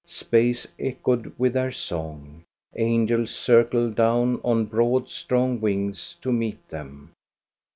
[0.03, 2.43] Space echoed with their song.
[2.75, 7.11] Angels circled down on broad, strong wings to meet them.